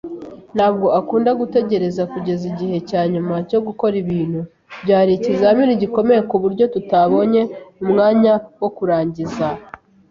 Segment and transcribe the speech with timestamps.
[0.55, 4.41] Ntabwo akunda gutegereza kugeza igihe cyanyuma cyo gukora ikintu.
[4.83, 7.41] Byari ikizamini gikomeye kuburyo tutabonye
[7.83, 9.47] umwanya wo kurangiza.